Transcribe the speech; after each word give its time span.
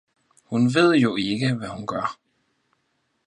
Hun 0.53 0.63
veed 0.75 0.93
jo 1.01 1.11
ikke, 1.25 1.51
hvad 1.59 1.69
hun 1.75 1.85
gjør 1.93 2.17